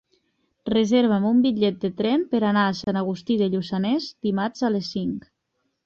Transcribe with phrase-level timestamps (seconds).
[0.71, 4.95] Reserva'm un bitllet de tren per anar a Sant Agustí de Lluçanès dimarts a les
[4.99, 5.35] cinc.